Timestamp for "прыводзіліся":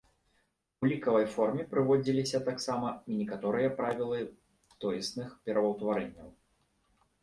1.73-2.43